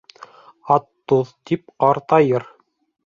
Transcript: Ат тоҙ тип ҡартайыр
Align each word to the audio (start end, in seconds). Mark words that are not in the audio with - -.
Ат 0.75 0.87
тоҙ 1.13 1.33
тип 1.51 1.69
ҡартайыр 1.85 2.49